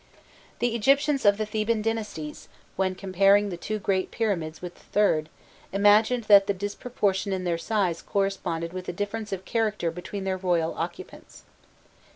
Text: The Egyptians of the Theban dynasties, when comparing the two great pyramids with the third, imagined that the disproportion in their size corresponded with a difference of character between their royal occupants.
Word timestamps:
The 0.57 0.73
Egyptians 0.73 1.25
of 1.25 1.37
the 1.37 1.45
Theban 1.45 1.83
dynasties, 1.83 2.47
when 2.75 2.95
comparing 2.95 3.49
the 3.49 3.55
two 3.55 3.77
great 3.77 4.09
pyramids 4.09 4.59
with 4.59 4.73
the 4.73 4.83
third, 4.85 5.29
imagined 5.71 6.23
that 6.23 6.47
the 6.47 6.55
disproportion 6.55 7.31
in 7.31 7.43
their 7.43 7.59
size 7.59 8.01
corresponded 8.01 8.73
with 8.73 8.89
a 8.89 8.93
difference 8.93 9.31
of 9.31 9.45
character 9.45 9.91
between 9.91 10.23
their 10.23 10.37
royal 10.37 10.73
occupants. 10.73 11.43